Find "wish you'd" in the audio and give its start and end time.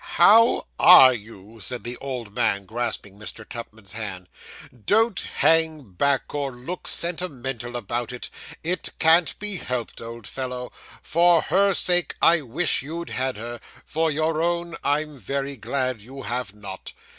12.41-13.11